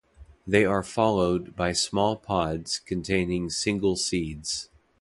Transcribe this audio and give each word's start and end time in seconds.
They 0.47 0.65
are 0.65 0.81
followed 0.81 1.55
by 1.55 1.73
small 1.73 2.15
pods 2.15 2.79
containing 2.79 3.51
single 3.51 3.95
seeds. 3.95 4.67